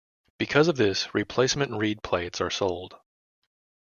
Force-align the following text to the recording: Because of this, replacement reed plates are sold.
Because 0.39 0.67
of 0.67 0.77
this, 0.77 1.13
replacement 1.13 1.73
reed 1.77 2.01
plates 2.01 2.41
are 2.41 2.49
sold. 2.49 2.95